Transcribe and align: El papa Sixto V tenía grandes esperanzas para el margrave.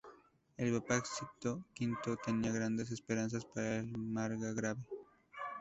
El 0.57 0.73
papa 0.81 1.03
Sixto 1.05 1.63
V 1.79 2.17
tenía 2.25 2.51
grandes 2.51 2.89
esperanzas 2.89 3.45
para 3.45 3.77
el 3.81 3.85
margrave. 3.95 4.81